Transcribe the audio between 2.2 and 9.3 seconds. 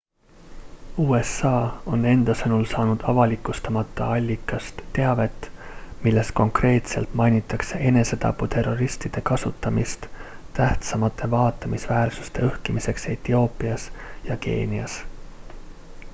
sõnul saanud avalikustamata allikast teavet milles konkreetselt mainitakse enesetaputerroristide